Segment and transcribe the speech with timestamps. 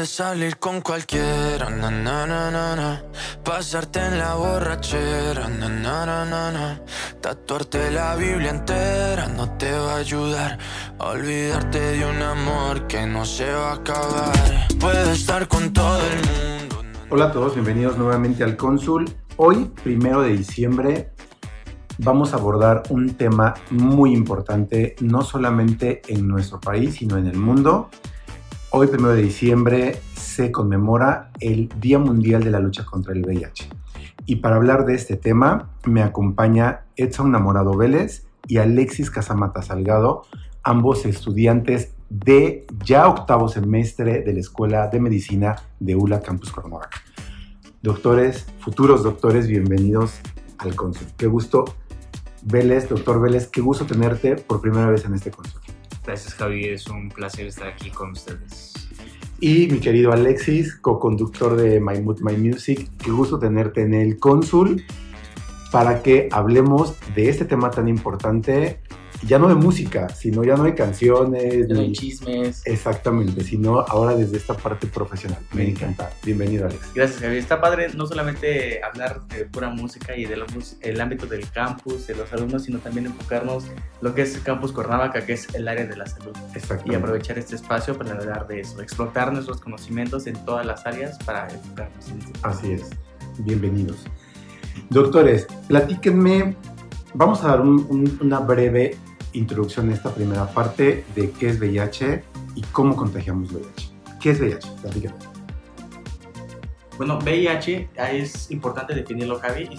[0.00, 3.04] Puedes salir con cualquiera, na, na, na, na,
[3.44, 6.80] pasarte en la borrachera, na, na, na, na,
[7.20, 10.58] tatuarte la Biblia entera no te va a ayudar
[10.96, 14.32] olvidarte de un amor que no se va a acabar.
[14.80, 16.82] Puedes estar con todo el mundo.
[17.10, 19.04] Hola a todos, bienvenidos nuevamente al Cónsul.
[19.36, 21.10] Hoy, primero de diciembre,
[21.98, 27.36] vamos a abordar un tema muy importante, no solamente en nuestro país, sino en el
[27.36, 27.90] mundo
[28.72, 33.68] Hoy, primero de diciembre, se conmemora el Día Mundial de la Lucha contra el VIH.
[34.26, 40.22] Y para hablar de este tema, me acompaña Edson Namorado Vélez y Alexis Casamata Salgado,
[40.62, 47.02] ambos estudiantes de ya octavo semestre de la Escuela de Medicina de ULA Campus Cuernavaca.
[47.82, 50.20] Doctores, futuros doctores, bienvenidos
[50.58, 51.08] al Consul.
[51.16, 51.64] Qué gusto,
[52.42, 55.59] Vélez, doctor Vélez, qué gusto tenerte por primera vez en este Consul.
[56.04, 58.74] Gracias Javi, es un placer estar aquí con ustedes.
[59.38, 64.18] Y mi querido Alexis, co-conductor de My Mood, My Music, qué gusto tenerte en el
[64.18, 64.84] Cónsul
[65.72, 68.80] para que hablemos de este tema tan importante
[69.22, 72.62] ya no de música, sino ya no de canciones, de ni chismes.
[72.64, 75.38] Exactamente, sino ahora desde esta parte profesional.
[75.52, 76.10] Me encanta.
[76.24, 76.94] Bienvenido, Alex.
[76.94, 77.38] Gracias, Javier.
[77.38, 80.44] Está padre no solamente hablar de pura música y del
[80.80, 83.64] el ámbito del campus, de los alumnos, sino también enfocarnos
[84.00, 86.32] lo que es el campus Cuernavaca, que es el área de la salud.
[86.86, 91.18] Y aprovechar este espacio para hablar de eso, explotar nuestros conocimientos en todas las áreas
[91.24, 92.90] para enfocarnos en este Así es.
[93.38, 93.98] Bienvenidos.
[94.88, 96.56] Doctores, platíquenme,
[97.14, 98.96] vamos a dar una breve
[99.32, 103.90] introducción a esta primera parte de qué es VIH y cómo contagiamos VIH.
[104.20, 105.30] ¿Qué es VIH?
[107.00, 109.70] Bueno, VIH es importante definirlo, Javi,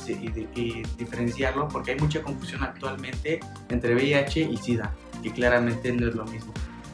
[0.56, 3.39] y, diferenciarlo porque hay mucha confusión actualmente
[3.69, 4.91] entre VIH y SIDA,
[5.22, 6.51] que claramente no es lo mismo.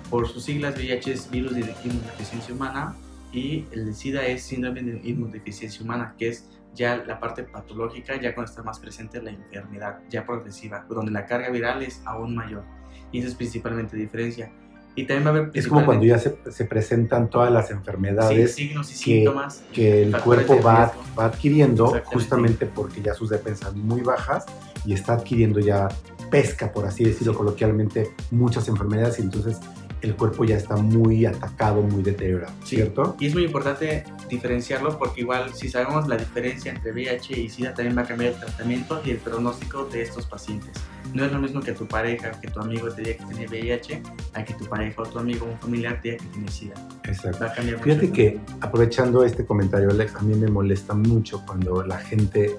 [0.10, 2.94] Por sus siglas, VIH es virus de inmunodeficiencia humana
[3.32, 6.46] y el SIDA es síndrome de inmunodeficiencia humana, que es
[6.78, 11.26] ya la parte patológica, ya cuando está más presente la enfermedad, ya progresiva, donde la
[11.26, 12.64] carga viral es aún mayor.
[13.12, 14.52] Y eso es principalmente diferencia.
[14.96, 15.52] Y también va a haber...
[15.54, 18.56] Es como cuando ya se, se presentan todas las enfermedades.
[18.56, 19.64] signos y que, síntomas.
[19.74, 24.46] Que el cuerpo va, va adquiriendo justamente porque ya sus defensas son muy bajas
[24.86, 25.88] y está adquiriendo ya
[26.32, 29.60] pesca, por así decirlo coloquialmente, muchas enfermedades y entonces
[30.02, 33.16] el cuerpo ya está muy atacado, muy deteriorado, ¿cierto?
[33.20, 37.74] Y es muy importante diferenciarlo porque igual si sabemos la diferencia entre VIH y SIDA
[37.74, 40.72] también va a cambiar el tratamiento y el pronóstico de estos pacientes.
[41.14, 44.02] No es lo mismo que tu pareja, que tu amigo te diga que tiene VIH,
[44.34, 46.76] a que tu pareja o tu amigo o un familiar te diga que tiene SIDA.
[47.06, 47.40] Exacto.
[47.40, 51.84] Va a cambiar Fíjate que aprovechando este comentario, Alex, a mí me molesta mucho cuando
[51.84, 52.58] la gente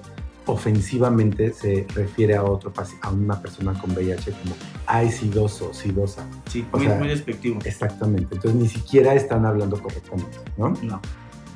[0.51, 4.55] ofensivamente se refiere a otro a una persona con VIH como
[4.85, 6.27] ay sidoso, sidosa.
[6.49, 7.59] Sí, muy, muy despectivo.
[7.63, 8.35] Exactamente.
[8.35, 10.69] Entonces ni siquiera están hablando correctamente, ¿no?
[10.81, 11.01] No,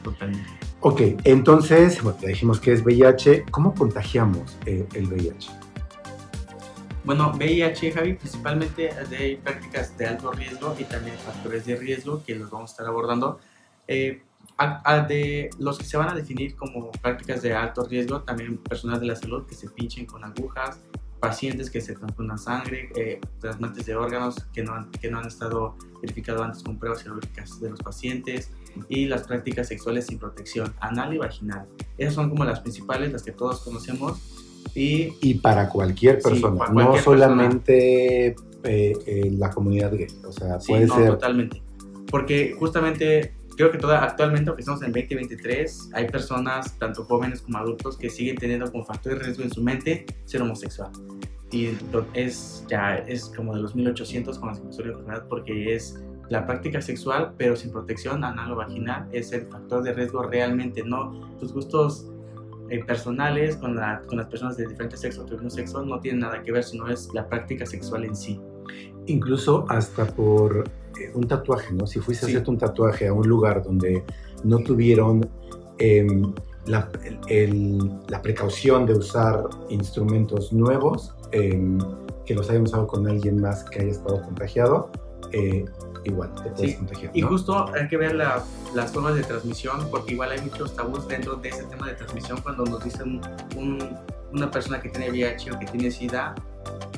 [0.04, 0.50] totalmente.
[0.82, 3.46] Ok, entonces, bueno, ya dijimos que es VIH.
[3.52, 5.50] ¿Cómo contagiamos eh, el VIH?
[7.06, 12.36] Bueno, VIH, Javi, principalmente hay prácticas de alto riesgo y también factores de riesgo que
[12.36, 13.40] los vamos a estar abordando.
[13.88, 14.24] Eh,
[15.08, 19.08] de los que se van a definir como prácticas de alto riesgo, también personas de
[19.08, 20.80] la salud que se pinchen con agujas,
[21.24, 25.28] pacientes que se transfundan sangre, eh, trasplantes de órganos que no, han, que no han
[25.28, 28.52] estado verificados antes con pruebas serológicas de los pacientes
[28.90, 31.66] y las prácticas sexuales sin protección anal y vaginal.
[31.98, 34.20] Esas son como las principales, las que todos conocemos.
[34.76, 40.88] Y, y para cualquier persona, no solamente eh, eh, la comunidad gay, o sea, puede
[40.88, 41.08] no, ser...
[41.08, 41.62] totalmente.
[42.10, 47.58] Porque justamente creo que toda, actualmente, aunque estamos en 2023, hay personas, tanto jóvenes como
[47.58, 50.92] adultos, que siguen teniendo como factor de riesgo en su mente ser homosexual.
[51.52, 51.70] Y
[52.14, 56.82] es ya es como de los 1800 con la de enfermedad porque es la práctica
[56.82, 61.54] sexual, pero sin protección anal o vaginal, es el factor de riesgo realmente, no tus
[61.54, 62.10] gustos
[62.70, 66.52] eh, personales con, con, las personas de diferentes sexos o sexo no tienen nada que
[66.52, 68.42] ver, sino es la práctica sexual en sí.
[69.08, 70.64] Incluso hasta por
[71.00, 71.88] eh, un tatuaje, ¿no?
[71.88, 74.04] Si fuiste a hacerte un tatuaje a un lugar donde
[74.44, 75.30] no tuvieron
[75.78, 76.34] em,
[76.66, 76.90] la,
[78.08, 81.80] la, precaución de usar instrumentos nuevos, em,
[82.26, 84.90] que los hayan usado con alguien más que haya estado contagiado,
[85.32, 85.66] eh,
[86.06, 87.12] igual te puedes contagiar.
[87.14, 91.36] Y justo hay que ver las formas de transmisión, porque igual hay muchos tabús dentro
[91.36, 93.22] de ese tema de transmisión cuando nos dicen
[94.32, 96.36] una persona que tiene VIH o que tiene SIDA,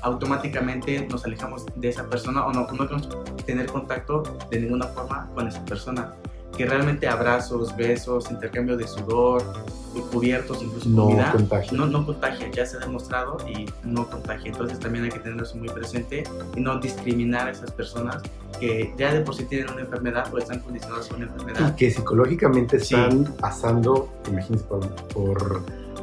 [0.01, 3.09] automáticamente nos alejamos de esa persona o no, no queremos
[3.45, 6.13] tener contacto de ninguna forma con esa persona.
[6.57, 9.44] Que realmente abrazos, besos, intercambio de sudor,
[10.09, 11.77] cubiertos, incluso No comida, contagia.
[11.77, 14.51] no, no contagia, ya se ha demostrado y no contagia.
[14.51, 16.23] Entonces también hay que tener eso muy presente
[16.56, 18.21] y no discriminar a esas personas
[18.57, 21.75] que ya de por sí tienen una enfermedad o están condicionadas a una Y enfermedad.
[21.75, 22.95] que psicológicamente Sí.
[22.95, 25.61] están pasando, imagínense, por, por,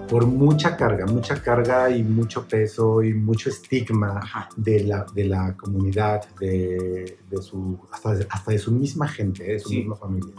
[0.08, 4.48] por mucha carga, mucha carga y mucho peso y mucho estigma Ajá.
[4.56, 9.42] de la, de la comunidad, de, de su, hasta, de, hasta de su misma gente,
[9.44, 9.78] de su Sí.
[9.78, 10.34] misma familia.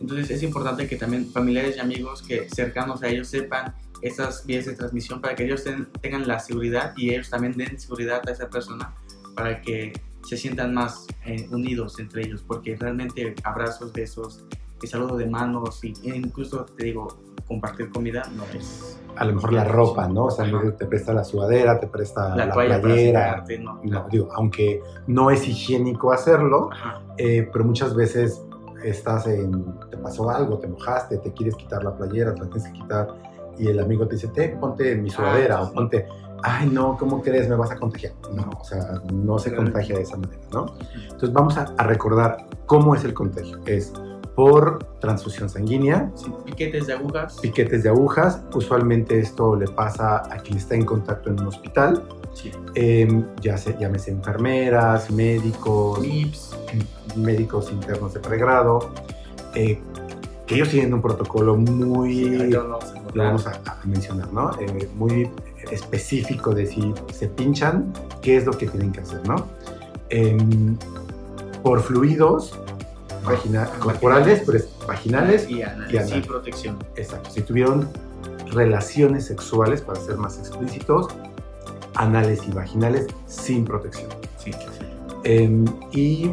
[0.00, 4.64] Entonces es importante que también familiares y amigos que cercanos a ellos sepan esas vías
[4.64, 8.30] de transmisión para que ellos ten- tengan la seguridad y ellos también den seguridad a
[8.30, 8.94] esa persona
[9.34, 9.92] para que
[10.26, 14.44] se sientan más eh, unidos entre ellos, porque realmente abrazos, besos,
[14.80, 17.08] el saludo de manos y e incluso te digo
[17.48, 20.24] compartir comida no es A lo mejor la ropa, ¿no?
[20.26, 20.60] O sea, Ajá.
[20.78, 23.44] te presta la sudadera, te presta la, la, toalla playera.
[23.60, 26.70] no, No, digo, aunque no es higiénico hacerlo,
[27.16, 28.42] eh, pero muchas veces
[28.84, 32.70] estás en, te pasó algo, te mojaste, te quieres quitar la playera, te la tienes
[32.72, 33.08] que quitar
[33.58, 35.74] y el amigo te dice, te, ponte mi sudadera Ah, o sí.
[35.74, 36.06] ponte,
[36.44, 37.48] ay no, ¿cómo crees?
[37.48, 38.12] Me vas a contagiar.
[38.32, 40.74] No, o sea, no se contagia de esa manera, ¿no?
[41.02, 43.58] Entonces vamos a, a recordar cómo es el contagio.
[43.66, 43.92] Es
[44.38, 50.36] por transfusión sanguínea, Sí, piquetes de agujas, piquetes de agujas, usualmente esto le pasa a
[50.38, 52.04] quien está en contacto en un hospital,
[52.34, 56.56] sí, em, ya se, llámese enfermeras, médicos, MIPS,
[57.16, 58.92] médicos internos de pregrado,
[59.56, 59.80] eh,
[60.46, 62.78] que ellos tienen un protocolo muy, sí, lo
[63.16, 64.52] vamos a mencionar, ¿no?
[64.60, 65.28] Eh, muy
[65.72, 67.92] específico de si se pinchan,
[68.22, 69.48] qué es lo que tienen que hacer, ¿no?
[70.10, 70.76] Em,
[71.64, 72.56] por fluidos
[73.24, 76.78] vagina- corporales, pero es vaginales, y anales, y protección.
[76.96, 77.88] exacto, si tuvieron
[78.52, 81.08] relaciones sexuales, para ser más explícitos,
[81.94, 84.10] anales y vaginales sin protección.
[84.38, 84.58] Sí, sí.
[85.24, 86.32] Em, y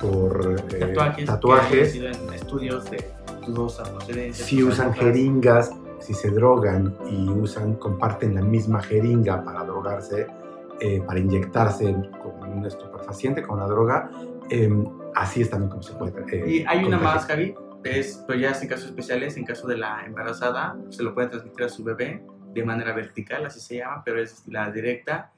[0.00, 3.08] por eh, tatuajes, tatuajes, en estudios de
[3.46, 4.44] dudosa procedencia.
[4.44, 10.26] si usan jeringas, si se drogan y usan, comparten la misma jeringa para drogarse,
[10.80, 14.10] eh, para inyectarse con un estupefaciente, con una droga,
[14.50, 16.12] em, así es también como se puede.
[16.32, 17.54] eh, Y hay una más, Javi,
[17.84, 21.28] es, pero ya es en casos especiales, en caso de la embarazada, se lo puede
[21.28, 22.22] transmitir a su bebé
[22.54, 25.30] de manera vertical, así se llama, pero es la directa.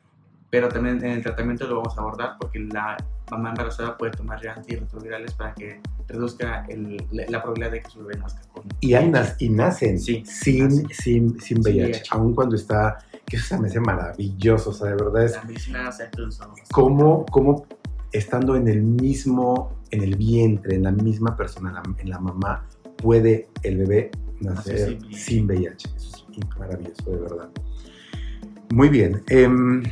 [0.50, 2.96] Pero también en el tratamiento lo vamos a abordar porque la
[3.30, 7.90] mamá embarazada puede tomar ya antirretrovirales para que reduzca el- la, la probabilidad de que
[7.90, 10.88] su bebé nazca con Y, hay nas- y nacen Sí, sin, nacen.
[10.90, 12.02] sin, sin VIH, VIH.
[12.10, 15.42] aun cuando está, que eso se me hace maravilloso, o sea, de verdad es la
[15.42, 16.08] medicina se
[16.70, 17.66] cómo, cómo
[18.14, 22.20] estando en el mismo, en el vientre, en la misma persona, en la, en la
[22.20, 22.64] mamá,
[22.96, 25.46] puede el bebé nacer Nacer sin VIH.
[25.46, 25.88] sin VIH.
[25.96, 27.50] Eso es maravilloso, de verdad.
[28.72, 29.22] Muy bien.
[29.28, 29.82] em,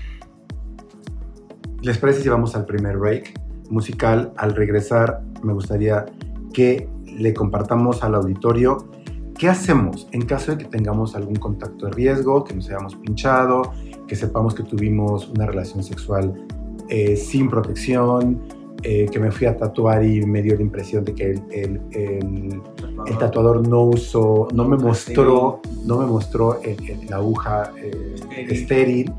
[1.83, 3.35] ¿Les parece si vamos al primer break
[3.71, 4.33] musical?
[4.37, 6.07] Al regresar, me gustaría
[6.53, 8.89] que le compartamos al auditorio
[9.37, 13.73] qué hacemos en caso de que tengamos algún contacto de riesgo, que nos hayamos pinchado,
[14.07, 16.47] que sepamos que tuvimos una relación sexual
[16.95, 18.39] eh, sin protección,
[18.83, 21.81] eh, que me fui a tatuar y me dio la impresión de que el, el-
[21.93, 22.61] el-
[23.07, 26.61] el tatuador no usó, no me mostró, no me mostró
[27.09, 28.17] la aguja eh,
[28.49, 29.11] Estéril.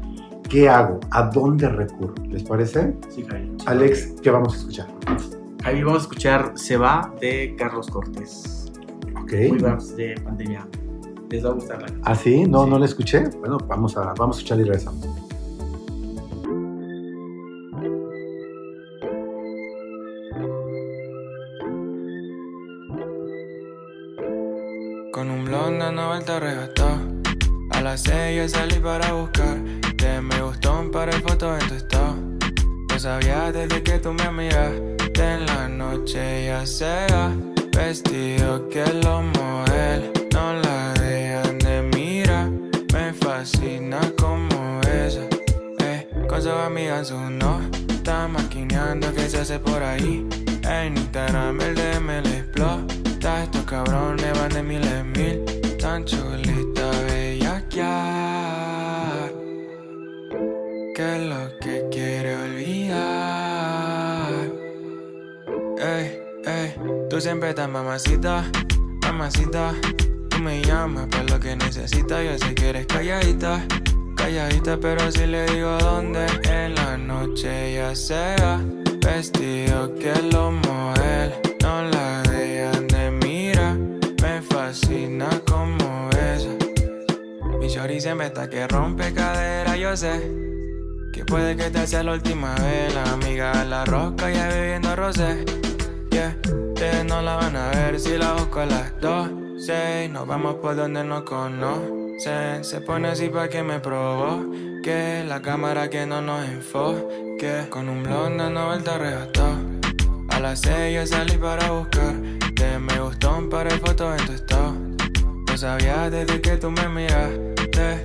[0.50, 1.00] ¿Qué hago?
[1.12, 2.14] ¿A dónde recurro?
[2.30, 2.94] ¿Les parece?
[3.10, 3.50] Sí, Javi.
[3.66, 4.88] Alex, ¿qué vamos a escuchar?
[5.64, 8.72] Javi, vamos a escuchar Se va de Carlos Cortés.
[9.22, 9.32] Ok.
[9.50, 9.58] Muy
[9.96, 10.68] de pandemia.
[11.30, 12.04] Les va a gustar la canción.
[12.06, 12.44] ¿Ah, sí?
[12.46, 12.70] ¿No, Sí.
[12.70, 13.24] ¿No la escuché?
[13.40, 15.08] Bueno, vamos a, vamos a escuchar y regresamos.
[28.84, 29.58] Para buscar.
[29.98, 32.16] Te me gustó para el foto en tu estado.
[32.90, 37.32] Lo sabía desde que tú me miraste en la noche ya sea
[37.72, 42.50] Vestido que los modelos no la dejan de mirar.
[42.94, 45.22] Me fascina como esa.
[45.80, 50.28] Eh, con sus amigas uno está maquineando que se hace por ahí.
[50.70, 53.44] En Instagram el DM le explota.
[53.44, 55.78] Estos cabrones van de mil en mil.
[55.80, 58.23] Tan chulita, bellaquear.
[67.24, 68.44] Siempre estás mamacita,
[69.02, 69.74] mamacita.
[70.30, 72.22] Tú me llamas para lo que necesitas.
[72.22, 73.66] Yo sé que eres calladita,
[74.18, 76.26] calladita, pero si le digo dónde.
[76.44, 78.60] En la noche ya sea
[79.06, 83.78] vestido que los modelos no la dejan de mirar.
[84.22, 86.50] Me fascina como esa.
[87.58, 90.30] Mi shorty siempre está que rompe cadera, yo sé.
[91.14, 92.94] Que puede que te sea la última vez.
[92.94, 95.46] La amiga la rosca ya bebiendo rosé.
[97.06, 99.30] No la van a ver si la busco a las dos.
[99.58, 102.64] Seis, nos vamos por donde no conocen.
[102.64, 105.24] Se pone así pa' que me provoque.
[105.28, 107.68] La cámara que no nos enfoque.
[107.70, 109.58] Con un blonde no vuelta arrebató.
[110.30, 112.16] A las seis yo salí para buscar.
[112.56, 114.74] Te me gustó un par de fotos en tu estado.
[115.48, 118.04] Lo sabía desde que tú me miraste.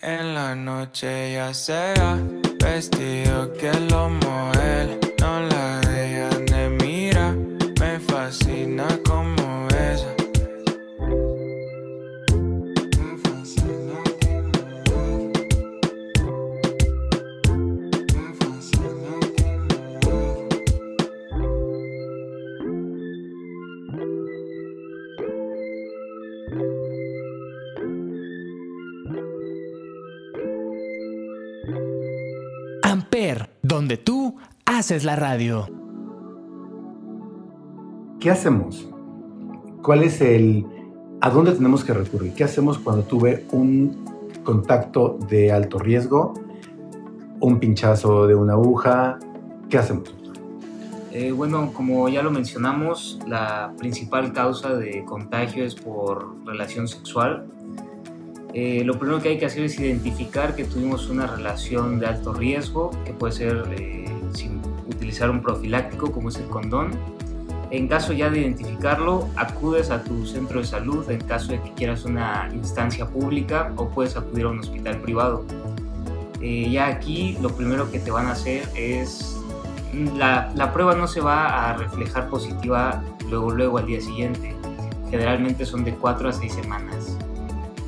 [0.00, 2.18] En la noche ya sea
[2.62, 5.83] vestido que lo model, no la
[34.94, 35.66] haces la radio.
[38.20, 38.88] ¿Qué hacemos?
[39.82, 40.64] ¿Cuál es el...
[41.20, 42.32] ¿A dónde tenemos que recurrir?
[42.34, 44.04] ¿Qué hacemos cuando tuve un
[44.44, 46.34] contacto de alto riesgo?
[47.40, 49.18] ¿Un pinchazo de una aguja?
[49.68, 50.14] ¿Qué hacemos?
[51.10, 57.46] Eh, bueno, como ya lo mencionamos, la principal causa de contagio es por relación sexual.
[58.52, 62.32] Eh, lo primero que hay que hacer es identificar que tuvimos una relación de alto
[62.32, 64.03] riesgo, que puede ser eh,
[65.14, 66.90] utilizar un profiláctico como es el condón.
[67.70, 71.72] En caso ya de identificarlo, acudes a tu centro de salud en caso de que
[71.74, 75.44] quieras una instancia pública o puedes acudir a un hospital privado.
[76.40, 79.36] Eh, ya aquí lo primero que te van a hacer es
[80.16, 84.52] la, la, prueba no se va a reflejar positiva luego, luego al día siguiente.
[85.10, 87.16] Generalmente son de 4 a 6 semanas.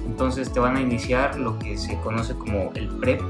[0.06, 3.20] Entonces te van a iniciar lo que se conoce como el PrEP,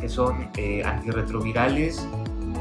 [0.00, 2.06] que son eh, antirretrovirales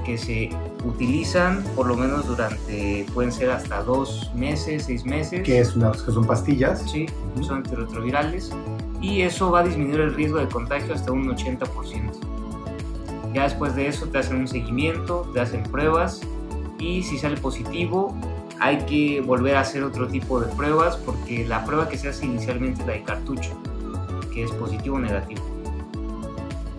[0.03, 0.49] que se
[0.85, 5.41] utilizan por lo menos durante, pueden ser hasta dos meses, seis meses.
[5.43, 6.83] ¿Qué es una, que son pastillas?
[6.89, 7.05] Sí,
[7.41, 8.51] son antirretrovirales.
[9.01, 12.11] Y eso va a disminuir el riesgo de contagio hasta un 80%.
[13.33, 16.21] Ya después de eso te hacen un seguimiento, te hacen pruebas
[16.79, 18.15] y si sale positivo
[18.59, 22.25] hay que volver a hacer otro tipo de pruebas porque la prueba que se hace
[22.25, 23.59] inicialmente es la de cartucho,
[24.33, 25.52] que es positivo o negativo.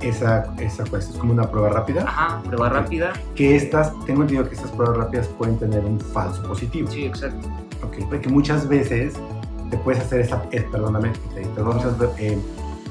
[0.05, 2.03] Esa, esa pues, es como una prueba rápida.
[2.03, 3.13] Ajá, prueba rápida.
[3.35, 6.91] Que estas, tengo entendido que estas pruebas rápidas pueden tener un falso positivo.
[6.91, 7.49] Sí, exacto.
[7.83, 9.15] Ok, porque muchas veces
[9.71, 11.13] te puedes hacer esa, eh, perdóname,
[11.55, 12.39] perdón, muchas veces, eh,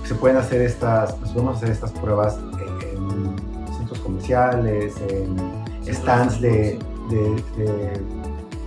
[0.03, 5.37] se pueden hacer estas, pues podemos hacer estas pruebas en, en centros comerciales, en
[5.81, 6.79] sí, stands de,
[7.09, 8.01] de, de,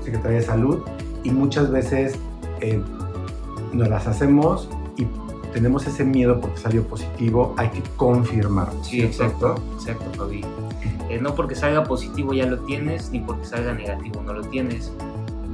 [0.04, 0.82] Secretaría de Salud
[1.24, 2.16] y muchas veces
[2.60, 2.80] eh,
[3.72, 4.68] nos las hacemos
[5.56, 8.70] tenemos ese miedo porque salió positivo, hay que confirmar.
[8.82, 10.44] Sí, exacto, exacto, Fabi.
[11.08, 14.92] Eh, no porque salga positivo ya lo tienes, ni porque salga negativo no lo tienes.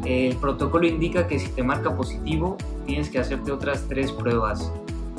[0.04, 4.72] El protocolo indica que si te marca positivo, tienes que hacerte otras tres pruebas.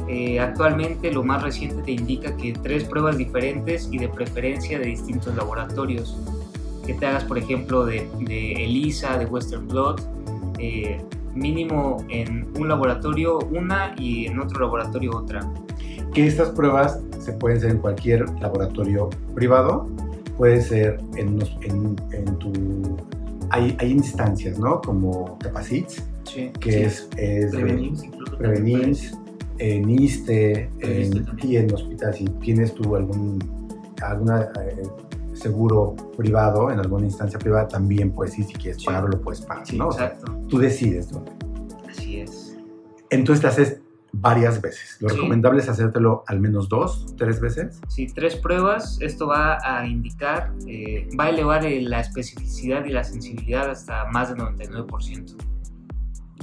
[0.10, 4.88] Eh, actualmente lo más reciente te indica que tres pruebas diferentes y de preferencia de
[4.88, 6.18] distintos laboratorios.
[6.86, 10.02] Que te hagas, por ejemplo, de, de ELISA, de Western Blot,
[10.60, 11.02] eh,
[11.36, 15.42] mínimo en un laboratorio una y en otro laboratorio otra.
[16.14, 19.88] Que estas pruebas se pueden hacer en cualquier laboratorio privado,
[20.38, 22.98] puede ser en, en, en tu...
[23.50, 24.82] Hay, hay, instancias, ¿no?
[24.82, 26.78] Como Capacits, sí, que sí.
[26.80, 27.10] es...
[27.18, 28.38] es Prevenins, incluso.
[28.38, 29.18] Prevenins,
[29.60, 33.40] en ISTE, en, y en hospital, si tienes tú algún
[34.02, 34.84] alguna, eh,
[35.44, 38.86] seguro privado, en alguna instancia privada, también puedes ir, si quieres Sí.
[38.86, 39.90] pagarlo, lo puedes pagar, Sí, ¿no?
[39.90, 40.32] O sea, exacto.
[40.50, 41.32] tú decides dónde.
[41.90, 42.58] Así es.
[43.10, 43.80] Entonces te haces
[44.14, 44.98] varias veces.
[45.02, 45.16] Lo Sí.
[45.16, 47.80] recomendable es hacértelo al menos dos, tres veces.
[47.88, 52.90] Si tres pruebas, esto va a indicar, eh, va a elevar eh, la especificidad y
[52.92, 55.36] la sensibilidad hasta más del 99%.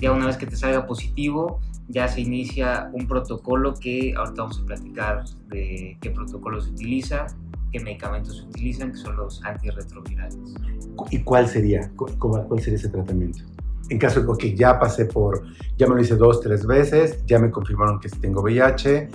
[0.01, 4.61] Ya una vez que te salga positivo, ya se inicia un protocolo que ahorita vamos
[4.61, 7.27] a platicar de qué protocolo se utiliza,
[7.71, 10.39] qué medicamentos se utilizan, que son los antirretrovirales.
[11.11, 11.91] ¿Y cuál sería?
[11.97, 13.41] ¿Cu- ¿Cuál, cuál sería ese tratamiento?
[13.89, 15.43] En caso de que ya pasé por,
[15.77, 19.09] ya me lo hice dos, tres veces, ya me confirmaron que tengo VIH.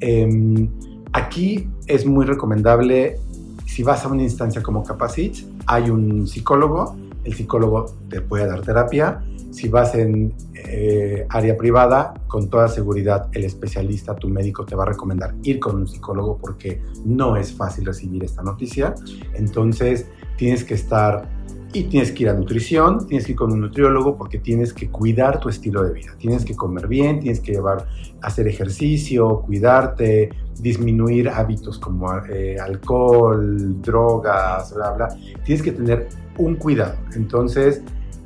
[0.00, 0.68] em,
[1.12, 3.18] aquí es muy recomendable,
[3.66, 8.62] si vas a una instancia como Capacit, hay un psicólogo, el psicólogo te puede dar
[8.62, 9.22] terapia.
[9.50, 14.84] Si vas en eh, área privada, con toda seguridad el especialista, tu médico te va
[14.84, 18.94] a recomendar ir con un psicólogo porque no es fácil recibir esta noticia.
[19.34, 21.28] Entonces tienes que estar
[21.74, 24.90] Y tienes que ir a nutrición, tienes que ir con un nutriólogo porque tienes que
[24.90, 26.12] cuidar tu estilo de vida.
[26.18, 27.86] Tienes que comer bien, tienes que llevar,
[28.20, 30.28] hacer ejercicio, cuidarte,
[30.60, 35.08] disminuir hábitos como eh, alcohol, drogas, bla, bla.
[35.46, 36.08] Tienes que tener
[36.38, 36.96] un cuidado.
[37.14, 37.82] Entonces,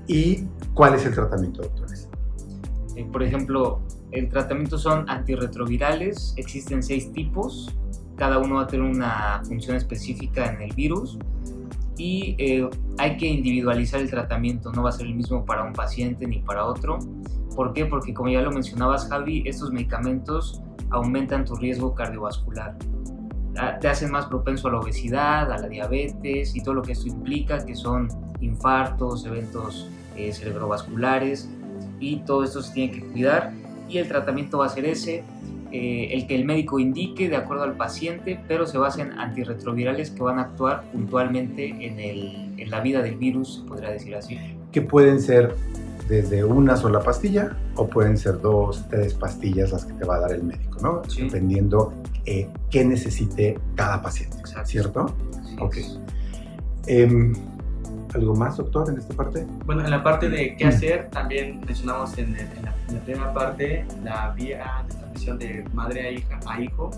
[0.06, 0.44] ¿y
[0.75, 2.08] cuál es el tratamiento, doctores?
[2.96, 3.80] Eh, por ejemplo,
[4.12, 7.75] el tratamiento son antirretrovirales, existen seis tipos,
[8.16, 11.18] cada uno va a tener una función específica en el virus
[11.98, 15.72] y eh, hay que individualizar el tratamiento, no va a ser el mismo para un
[15.72, 16.98] paciente ni para otro.
[17.54, 17.86] ¿Por qué?
[17.86, 22.76] Porque como ya lo mencionabas Javi, estos medicamentos aumentan tu riesgo cardiovascular.
[23.80, 27.08] Te hacen más propenso a la obesidad, a la diabetes y todo lo que esto
[27.08, 28.08] implica, que son
[28.40, 31.48] infartos, eventos eh, cerebrovasculares
[32.00, 33.52] y todo esto se tiene que cuidar
[33.88, 35.25] y el tratamiento va a ser ese,
[35.72, 40.10] eh, el que el médico indique de acuerdo al paciente, pero se basa en antirretrovirales
[40.10, 44.14] que van a actuar puntualmente en, el, en la vida del virus, se podría decir
[44.14, 44.38] así.
[44.72, 45.54] Que pueden ser
[46.08, 50.20] desde una sola pastilla o pueden ser dos, tres pastillas las que te va a
[50.20, 51.02] dar el médico, ¿no?
[51.08, 51.22] Sí.
[51.22, 51.92] Dependiendo
[52.25, 54.68] eh, qué necesite cada paciente, Exacto.
[54.68, 55.06] ¿cierto?
[55.44, 55.76] Así Ok.
[56.86, 57.32] Em,
[58.14, 59.46] ¿Algo más, doctor, en esta parte?
[59.66, 60.56] Bueno, en la parte de Mm.
[60.56, 64.94] qué hacer, también mencionamos en, el- en la, en la primera parte la vía de
[64.94, 66.90] transmisión de madre a, hija, a hijo.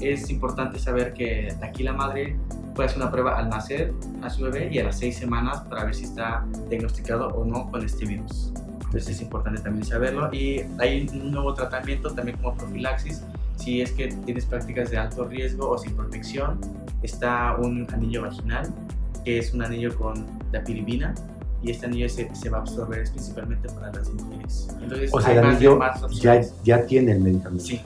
[0.00, 2.36] Es importante saber que aquí la madre
[2.74, 5.84] puede hacer una prueba al nacer a su bebé y a las seis semanas para
[5.84, 8.52] ver si está diagnosticado o no con este virus.
[8.84, 10.32] Entonces es importante también saberlo.
[10.32, 13.22] Y hay un nuevo tratamiento también como profilaxis.
[13.56, 16.60] Si es que tienes prácticas de alto riesgo o sin protección,
[17.02, 18.72] está un anillo vaginal,
[19.24, 21.14] que es un anillo con dapiribina
[21.62, 24.68] y este anillo se, se va a absorber principalmente para las mujeres.
[24.82, 26.54] Entonces, O sea, hay el más, anillo más ya, opciones.
[26.64, 27.64] ya tiene el medicamento.
[27.64, 27.80] Sí.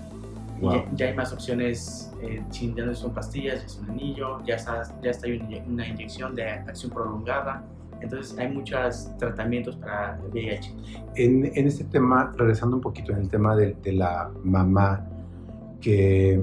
[0.61, 0.73] Wow.
[0.73, 2.43] Ya, ya hay más opciones, eh,
[2.75, 5.27] ya no son pastillas, ya es un anillo, ya está, ya está
[5.67, 7.63] una inyección de acción prolongada.
[8.01, 10.75] Entonces hay muchos tratamientos para el VIH.
[11.17, 15.07] En, en este tema, regresando un poquito en el tema de, de la mamá
[15.81, 16.43] que,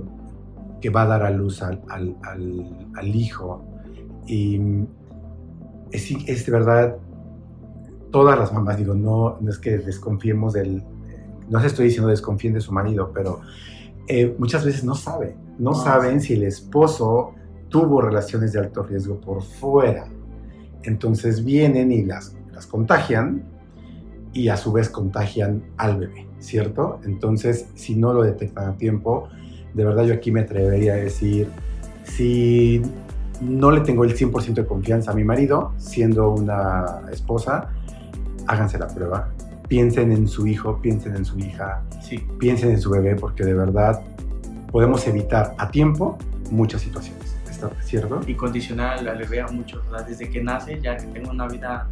[0.81, 3.63] que va a dar a luz al, al- al- al hijo,
[4.27, 4.59] y
[5.91, 6.97] es, es de verdad,
[8.11, 10.83] todas las mamás, digo, no, no es que desconfiemos del,
[11.49, 13.41] no se estoy diciendo desconfíen de su marido, pero
[14.07, 17.33] eh, muchas veces no saben, no No, saben si el esposo
[17.69, 20.07] tuvo relaciones de alto riesgo por fuera.
[20.83, 23.43] Entonces vienen y las, las contagian
[24.33, 26.99] y a su vez contagian al bebé, ¿cierto?
[27.05, 29.29] Entonces, si no lo detectan a tiempo,
[29.73, 31.49] de verdad yo aquí me atrevería a decir,
[32.03, 32.81] si
[33.41, 37.69] no le tengo el 100% de confianza a mi marido, siendo una esposa,
[38.47, 39.29] háganse la prueba,
[39.73, 42.19] piensen en su hijo, piensen en su hija, Sí.
[42.37, 43.99] piensen en su bebé, porque de verdad
[44.71, 46.15] podemos evitar a tiempo
[46.51, 48.21] muchas situaciones, ¿está cierto?
[48.27, 51.47] Y condicionar al bebé a mucho, o sea, desde que nace ya que tenga una
[51.47, 51.87] vida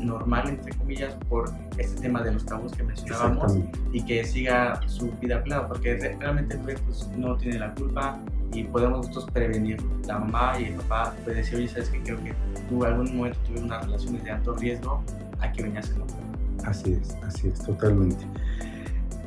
[0.00, 3.56] normal, entre comillas, por este tema de los tabús que mencionábamos.
[3.92, 7.74] Y que siga su vida plena, porque re- realmente el bebé pues, no tiene la
[7.74, 8.16] culpa
[8.52, 9.82] y podemos nosotros prevenir.
[10.06, 12.00] La mamá y el papá pueden decir, oye, ¿sabes qué?
[12.00, 12.32] Creo que
[12.68, 15.02] tú en algún momento tuviste unas relaciones de alto riesgo,
[15.40, 16.06] hay que venir a hacerlo.
[16.68, 18.26] Así es, así es, totalmente.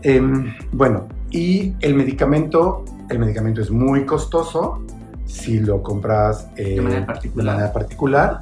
[0.04, 4.84] Em, bueno, y el medicamento, el medicamento es muy costoso
[5.26, 7.46] si lo compras eh, De manera particular.
[7.46, 8.40] de manera particular,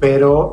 [0.00, 0.52] pero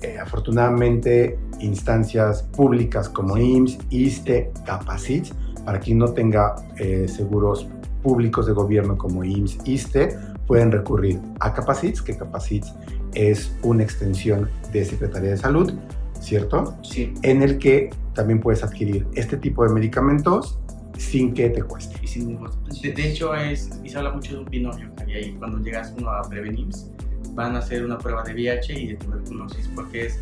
[0.00, 5.28] eh, afortunadamente instancias públicas como IMSS, ISTE, Capacit,
[5.64, 7.66] para quien no tenga eh, seguros
[8.00, 12.64] públicos de gobierno como IMSS, ISTE, pueden recurrir a Capacit, que Capacit
[13.12, 15.72] es una extensión de Secretaría de Salud,
[16.20, 16.76] ¿cierto?
[16.82, 20.58] Sí, en el que también puedes adquirir este tipo de medicamentos
[20.98, 21.96] sin que te cueste.
[22.02, 22.50] y sin ningún-
[22.82, 25.94] de, de hecho, es, y se habla mucho de un binomio, y ahí cuando llegas
[25.98, 26.90] uno a Prevenims,
[27.34, 30.18] van a hacer una prueba de VIH y de tuberculosis, porque es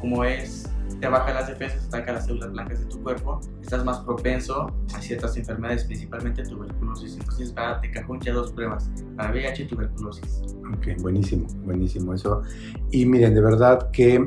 [0.00, 0.68] como es,
[1.00, 5.00] te baja las defensas, ataca las células blancas de tu cuerpo, estás más propenso a
[5.00, 7.14] ciertas enfermedades, principalmente tuberculosis.
[7.18, 10.42] Entonces va de cajón ya dos pruebas, para VIH y tuberculosis.
[10.76, 12.42] Ok, buenísimo, buenísimo eso.
[12.90, 14.24] Y miren, de verdad que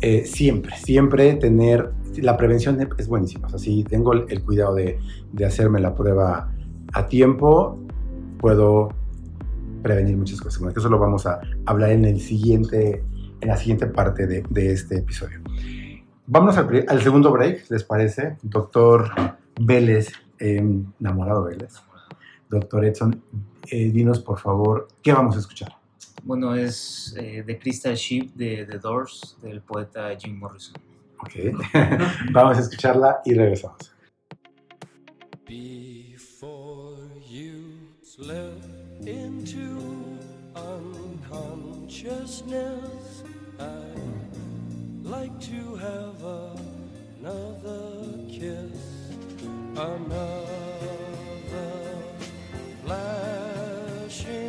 [0.00, 3.46] eh, siempre, siempre tener, la prevención es buenísima.
[3.46, 4.98] O sea, si tengo el, cuidado de,
[5.32, 6.52] de hacerme la prueba
[6.92, 7.78] a tiempo,
[8.38, 8.90] puedo
[9.82, 10.60] prevenir muchas cosas.
[10.60, 13.04] Bueno, eso lo vamos a hablar en, el siguiente,
[13.40, 15.40] en la siguiente parte de, de este episodio.
[16.66, 18.36] Pri- al segundo break, ¿les parece?
[18.42, 19.10] Doctor
[19.60, 20.62] Vélez, eh,
[21.00, 21.74] enamorado Vélez.
[22.50, 23.22] Doctor Edson,
[23.70, 25.77] eh, dinos por favor, ¿qué vamos a escuchar?
[26.22, 30.74] Bueno, es eh, The Crystal Ship de The Doors, del poeta Jim Morrison.
[31.20, 31.32] Ok,
[32.32, 33.92] vamos a escucharla y regresamos.
[35.46, 38.62] Before you slip
[39.06, 39.78] into
[40.54, 43.24] unconsciousness,
[43.58, 46.22] I'd like to have
[47.20, 49.10] another kiss,
[49.74, 50.46] another
[52.84, 54.47] flashing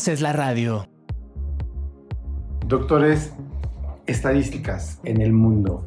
[0.00, 0.88] haces la radio.
[2.66, 3.34] Doctores,
[4.06, 5.84] estadísticas en el mundo.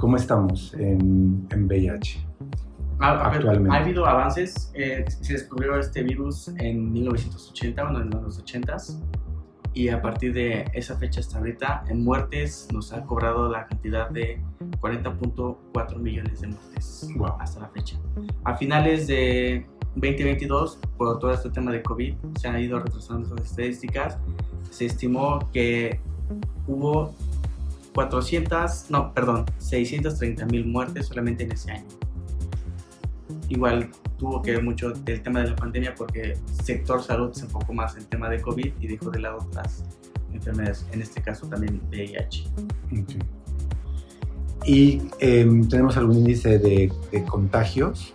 [0.00, 2.26] ¿Cómo estamos en, en VIH?
[2.98, 3.76] Ha- Actualmente.
[3.76, 4.72] ha habido avances.
[4.74, 9.00] eh, se descubrió este virus en 1980, bueno, en los 80s.
[9.74, 14.10] Y a partir de esa fecha hasta ahorita, en muertes nos ha cobrado la cantidad
[14.10, 14.42] de
[14.80, 17.36] 40.4 millones de muertes Wow.
[17.38, 17.96] hasta la fecha.
[18.42, 23.50] A finales de 2022, por todo este tema de COVID, se han ido retrasando esas
[23.50, 24.18] estadísticas.
[24.70, 26.00] Se estimó que
[26.66, 27.14] hubo
[27.94, 31.86] 400, no, perdón, 630 mil muertes solamente en ese año.
[33.48, 37.46] Igual tuvo que ver mucho del tema de la pandemia porque el sector salud se
[37.46, 39.84] enfocó más en el tema de COVID y dejó de lado otras
[40.32, 42.44] enfermedades, en este caso también VIH.
[42.92, 43.24] Ok.
[44.64, 48.14] ¿Y em, tenemos algún índice de, de contagios?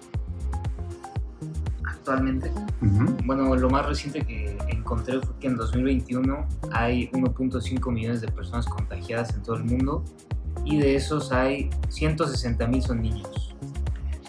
[2.08, 2.52] Actualmente,
[2.84, 3.18] Ujú.
[3.26, 8.68] bueno, lo más reciente que encontré fue que en 2021 hay 1.5 millones de personas
[8.68, 10.06] contagiadas en todo el mundo
[10.64, 13.56] y de esos hay 160 mil son niños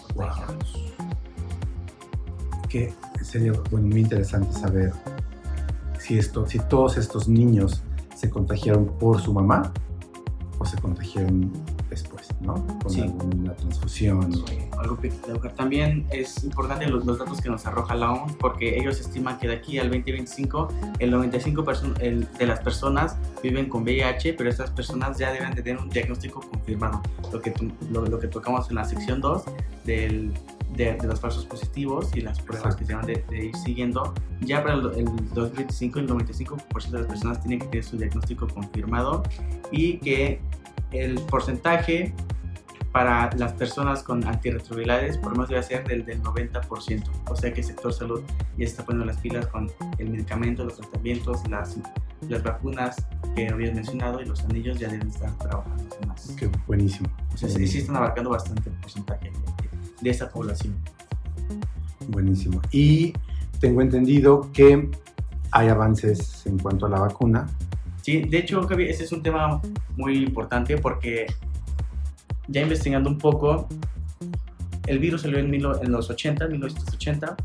[0.07, 0.91] contagiados.
[2.67, 4.91] Que sería bueno, muy interesante saber
[5.99, 7.83] si, esto, si todos estos niños
[8.15, 9.71] se contagiaron por su mamá
[10.57, 11.51] o se contagiaron
[12.41, 12.53] ¿no?
[12.81, 13.01] Con Sí.
[13.01, 14.31] alguna transfusión.
[14.33, 15.09] o- Algo que.
[15.55, 19.47] También es importante los, los datos que nos arroja la OMS porque ellos estiman que
[19.47, 20.67] de aquí al 2025
[20.99, 25.53] el 95% perso- el- de las personas viven con VIH, pero estas personas ya deben
[25.55, 27.01] de tener un diagnóstico confirmado.
[27.33, 27.53] Lo que,
[27.91, 29.43] lo, lo que tocamos en la sección 2
[29.85, 30.31] del,
[30.75, 34.13] de, de los falsos positivos y las pruebas que se van de, de ir siguiendo.
[34.41, 38.47] Ya para el, el 2025 el 95% de las personas tienen que tener su diagnóstico
[38.47, 39.23] confirmado
[39.71, 40.39] y que
[40.91, 42.13] el porcentaje
[42.91, 47.03] para las personas con antirretrovirales por menos debe ser del, del 90%.
[47.29, 48.21] O sea que el sector salud
[48.57, 49.69] ya está poniendo las pilas con
[49.99, 51.77] el medicamento, los tratamientos, las,
[52.27, 52.95] las vacunas
[53.35, 56.33] que habías mencionado y los anillos ya deben estar trabajando más.
[56.37, 57.09] Qué buenísimo.
[57.33, 60.75] O sea, sí, sí están abarcando bastante el porcentaje de, de esta población.
[62.07, 62.61] Buenísimo.
[62.71, 63.13] Y
[63.59, 64.89] tengo entendido que
[65.51, 67.47] hay avances en cuanto a la vacuna.
[68.07, 69.61] Sí, de hecho, Javi, ese es un tema
[69.97, 71.25] muy importante porque
[72.47, 73.67] ya investigando un poco,
[74.85, 77.35] el virus salió en, en los 80, 1980,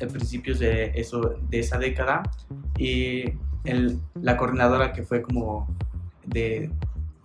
[0.00, 2.22] en principios de, eso, de esa década,
[2.76, 3.32] y
[4.20, 5.66] la coordinadora que fue como
[6.26, 6.70] de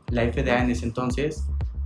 [0.07, 1.45] la FDA en ese entonces,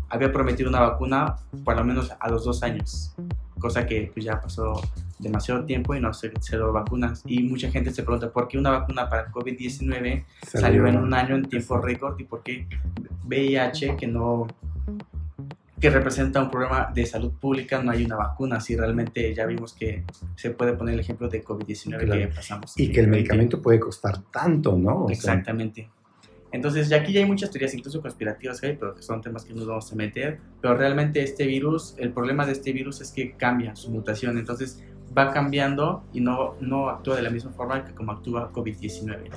[0.10, 3.16] había prometido una vacuna por lo menos a los dos años,
[3.58, 4.80] cosa que pues, ya pasó
[5.20, 7.24] demasiado tiempo y no se, se dio vacunas.
[7.26, 11.36] Y mucha gente se pregunta por qué una vacuna para COVID-19 salió en un año
[11.36, 12.68] en tiempo récord y por qué
[13.26, 14.48] VIH, que no
[15.80, 18.60] que representa un problema de salud pública, no hay una vacuna.
[18.60, 20.04] Si realmente ya vimos que
[20.36, 22.74] se puede poner el ejemplo de COVID-19 que pasamos.
[22.78, 25.04] Y que el en medicamento puede costar tanto, ¿no?
[25.04, 25.90] O sea, Exactamente.
[26.52, 28.76] Entonces, ya aquí ya hay muchas teorías, incluso conspirativas, ¿eh?
[28.80, 30.40] pero que son temas que no nos vamos a meter.
[30.62, 34.38] Pero realmente este virus, el problema de este virus es que cambia su mutación.
[34.38, 34.84] Entonces,
[35.16, 39.30] va cambiando y no, no actúa de la misma forma que como actúa COVID-19.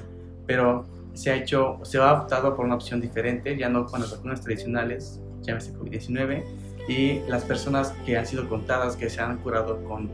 [0.47, 4.11] Pero se ha hecho, se ha optado por una opción diferente, ya no con las
[4.11, 6.45] vacunas tradicionales, llámese COVID-19,
[6.89, 10.11] y las personas que han sido contadas, que se han curado con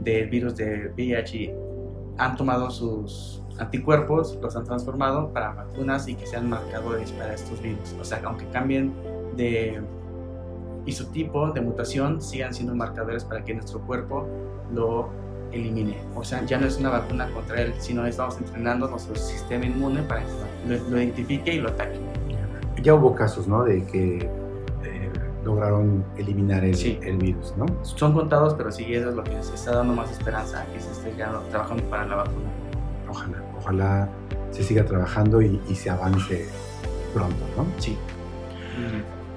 [0.00, 1.54] del virus de VIH,
[2.18, 7.60] han tomado sus anticuerpos, los han transformado para vacunas y que sean marcadores para estos
[7.62, 7.94] virus.
[8.00, 8.92] O sea, aunque cambien
[9.36, 9.80] de
[10.86, 14.26] isotipo, de mutación, sigan siendo marcadores para que nuestro cuerpo
[14.74, 15.08] lo
[15.52, 15.98] elimine.
[16.14, 20.02] O sea, ya no es una vacuna contra él, sino estamos entrenando nuestro sistema inmune
[20.02, 20.30] para que
[20.68, 21.98] lo, lo identifique y lo ataque.
[22.82, 23.62] Ya hubo casos, ¿no?
[23.62, 24.18] De que
[24.82, 25.10] eh,
[25.44, 26.98] lograron eliminar el, Sí.
[27.02, 27.66] el virus, ¿no?
[27.82, 30.90] Son contados, pero sí, eso es lo que les está dando más esperanza, que se
[30.90, 32.48] esté ya trabajando para la vacuna.
[33.08, 34.08] Ojalá, ojalá
[34.50, 36.48] se siga trabajando y, y se avance
[37.14, 37.66] pronto, ¿no?
[37.78, 37.96] Sí.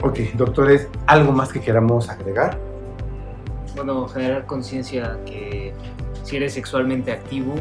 [0.01, 2.57] Ok, doctores, ¿algo más que queramos agregar?
[3.75, 5.73] Bueno, generar conciencia que
[6.23, 7.55] si eres sexualmente activo,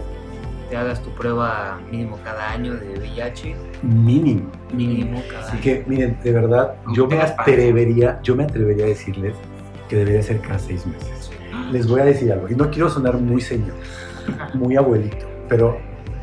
[0.70, 4.50] te hagas tu prueba mínimo cada año de VIH, Mínimo.
[4.72, 5.60] mínimo cada Así año.
[5.62, 9.34] que, miren, de verdad, yo me atrevería, yo me atrevería a decirles
[9.88, 11.30] que debería ser cada seis meses.
[11.70, 13.74] Les voy a decir algo, y no quiero sonar muy señor,
[14.54, 15.78] muy abuelito, pero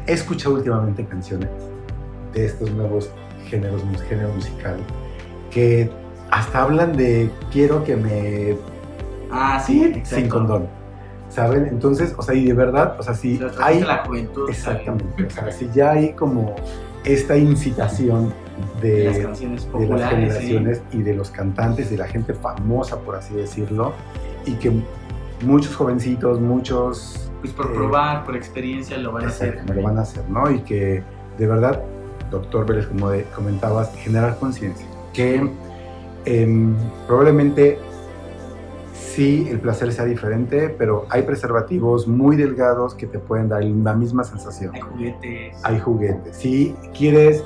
[0.07, 1.49] he escuchado últimamente canciones
[2.33, 3.11] de estos nuevos
[3.47, 4.77] géneros, género musical,
[5.51, 5.89] que
[6.31, 8.57] hasta hablan de quiero que me
[9.31, 10.29] Ah, sí, sin exacto.
[10.29, 10.67] condón,
[11.29, 11.67] ¿saben?
[11.67, 13.81] Entonces, o sea, y de verdad, o sea, si Se lo hay...
[13.81, 14.49] la juventud.
[14.49, 16.55] Exactamente, o sea, si ya hay como
[17.03, 18.33] esta incitación
[18.81, 20.15] de las de, canciones de las ¿sí?
[20.15, 23.93] generaciones y de los cantantes, de la gente famosa, por así decirlo,
[24.45, 24.71] y que
[25.43, 29.63] muchos jovencitos, muchos Pues por eh, probar, por experiencia lo van a hacer.
[29.73, 30.51] lo van a hacer, ¿no?
[30.51, 31.03] Y que
[31.39, 31.81] de verdad,
[32.29, 35.49] doctor Vélez, como de- comentabas, generar conciencia, que
[36.25, 36.75] em,
[37.07, 37.79] probablemente
[39.15, 43.93] sí el placer sea diferente, pero hay preservativos muy delgados que te pueden dar la
[43.93, 45.57] misma sensación Hay juguetes.
[45.63, 46.37] hay juguetes.
[46.37, 47.43] Si quieres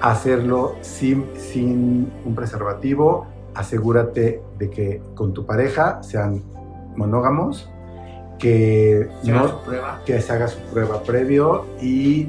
[0.00, 6.42] hacerlo sin, sin un preservativo, asegúrate de que con tu pareja sean
[6.96, 7.68] monógamos,
[8.38, 10.00] que, se haga no, su prueba.
[10.06, 12.28] que se haga su prueba previo y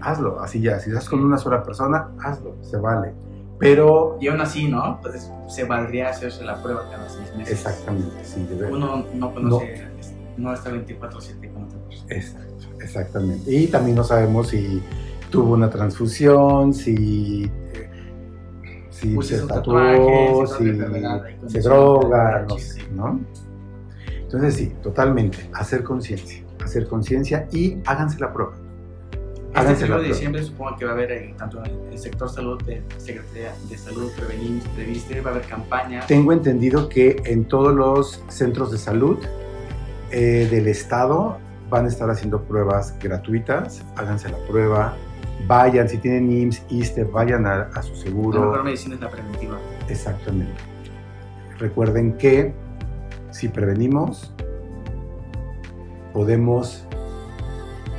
[0.00, 0.80] hazlo, así ya.
[0.80, 3.12] Si estás con una sola persona, hazlo, se vale.
[3.60, 4.98] Pero, Y aún así, ¿no?
[5.02, 7.54] Pues se valdría hacerse la prueba cada seis meses.
[7.54, 9.86] exactamente, sí, debe- Uno no conoce,
[10.38, 12.14] no, está 24-7 con otra persona.
[12.14, 13.52] Exacto, exactamente.
[13.54, 14.82] Y también no sabemos si
[15.30, 17.50] tuvo una transfusión, si,
[18.90, 22.82] si Pues se tatuó, si si se droga, de no sé.
[22.94, 23.20] ¿no?
[24.22, 28.52] Entonces sí, totalmente, hacer conciencia, hacer conciencia y háganse la prueba.
[29.50, 31.98] Este Háganse 1 la de diciembre supongo que va a haber eh, tanto en el
[31.98, 36.06] sector salud de Secretaría de Salud, Prevenir, Previste, va a haber campañas.
[36.06, 39.18] Tengo entendido que en todos los centros de salud
[40.12, 44.94] eh, del estado van a estar haciendo pruebas gratuitas, háganse la prueba,
[45.48, 48.40] vayan, si tienen IMSS, ISTE, vayan a, a su La seguro.
[48.42, 49.58] mejor medicina es la preventiva.
[49.88, 50.54] Exactamente.
[51.58, 52.54] Recuerden que
[53.32, 54.32] si prevenimos,
[56.12, 56.86] podemos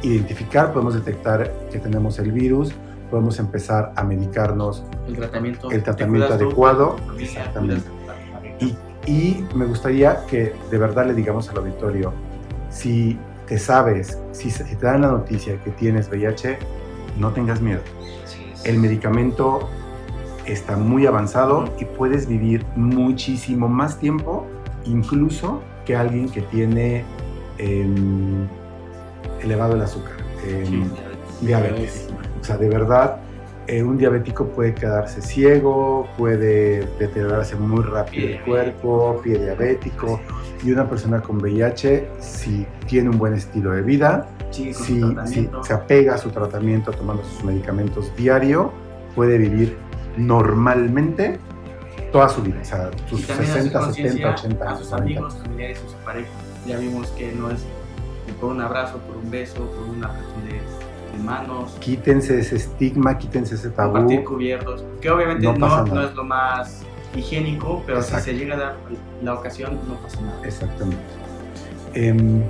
[0.01, 2.73] identificar, podemos detectar que tenemos el virus,
[3.09, 7.87] podemos empezar a medicarnos El tratamiento, El tratamiento tú, adecuado, exactamente.
[8.59, 12.13] Y, y me gustaría que de verdad le digamos al auditorio,
[12.69, 13.19] si
[13.51, 16.57] te sabes, si, te dan la noticia que tienes VIH,
[17.17, 17.81] no tengas miedo.
[18.63, 19.67] El medicamento
[20.45, 24.47] está muy avanzado y puedes vivir muchísimo más tiempo,
[24.85, 27.03] incluso que alguien que tiene
[27.57, 28.47] em,
[29.41, 30.13] elevado el azúcar.
[30.47, 32.09] em, Sí, diabetes.
[32.39, 33.17] O sea, de verdad,
[33.67, 40.19] eh, un diabético puede quedarse ciego, puede deteriorarse muy rápido el Pie cuerpo, pie diabético.
[40.63, 45.73] Y una persona con VIH, si tiene un buen estilo de vida, si, si se
[45.73, 48.71] apega a su tratamiento tomando sus medicamentos diario,
[49.15, 49.77] puede vivir
[50.17, 51.39] normalmente
[52.11, 52.59] toda su vida.
[52.61, 54.79] O sea, sus también hacer 60, 70, conciencia 80 a años.
[54.79, 55.03] sus 90.
[55.03, 56.29] amigos, familiares, a su pareja.
[56.65, 57.61] Ya vimos que no es
[58.39, 60.53] por un abrazo, por un beso, por una apretón de,
[61.17, 63.93] de manos, Quítense ese estigma, quítense ese tabú.
[63.93, 65.53] compartir cubiertos, que obviamente No
[65.85, 66.83] no, es lo más
[67.15, 68.25] higiénico, pero Exacto.
[68.25, 68.75] si se llega a dar
[69.21, 70.39] la ocasión, no pasa nada.
[70.45, 71.03] Exactamente.
[71.93, 72.41] Em,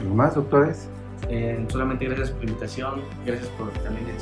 [0.00, 0.88] ¿Algo más, doctores?
[1.28, 4.16] Eh, solamente gracias por la invitación, gracias por también el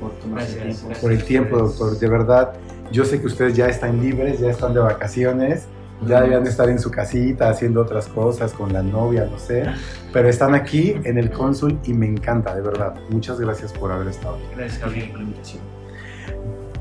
[0.00, 0.86] por, por tomarse el Gracias, tiempo.
[0.88, 1.02] gracias.
[1.02, 1.98] Por el tiempo, doctor.
[1.98, 2.52] De verdad,
[2.92, 5.66] yo sé que ustedes ya están libres, ya están de vacaciones,
[6.04, 9.64] ya debían estar en su casita haciendo otras cosas con la novia, no sé,
[10.12, 12.94] pero están aquí en el cónsul y me encanta, de verdad.
[13.10, 14.44] Muchas gracias por haber estado aquí.
[14.56, 15.08] Gracias, Javier.
[15.10, 15.62] por la invitación.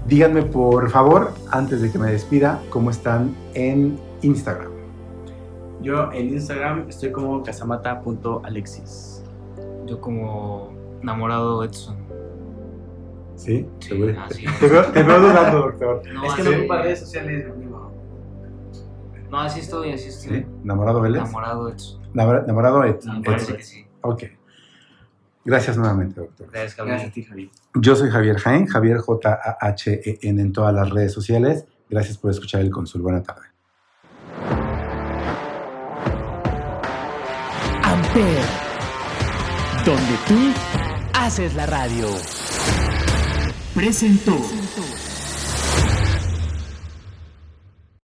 [0.08, 4.72] Díganme, por favor, antes de que me despida, cómo están en Instagram.
[5.82, 9.24] Yo en Instagram estoy como casamata.alexis.
[9.86, 11.98] Yo como enamorado Edson.
[13.36, 13.68] ¿Sí?
[13.80, 14.46] Sí, Te veo- así.
[14.60, 16.02] te veo, te veo dudando, doctor.
[16.14, 17.75] No, es que no ocupa redes sociales, amigo.
[19.36, 20.28] No, así estoy, así ¿Sí?
[20.34, 20.46] estoy.
[20.64, 21.22] ¿Enamorado Vélez?
[21.22, 22.02] Enamorado Edson.
[22.14, 23.22] Enamora- ¿Enamorado Edson.
[23.22, 23.86] parece que sí.
[24.00, 24.24] Ok.
[25.44, 26.48] Gracias nuevamente, doctor.
[26.52, 27.14] Gracias, Gracias a Javier.
[27.14, 27.50] ti, Javier.
[27.76, 31.66] Yo soy Javier Jaén, Javier J-A-H-E-N en todas las redes sociales.
[31.90, 33.02] Gracias por escuchar el Consul.
[33.02, 33.42] Buena tarde.
[37.84, 38.42] Amper,
[39.86, 40.54] donde tú
[41.14, 42.08] haces la radio.
[43.76, 44.38] Presentó.